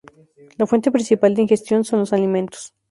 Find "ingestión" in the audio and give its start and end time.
1.43-1.83